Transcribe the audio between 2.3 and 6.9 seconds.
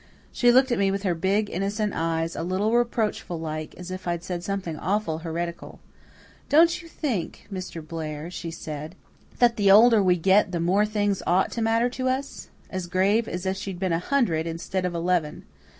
a little reproachful like, as if I'd said something awful heretical. 'Don't you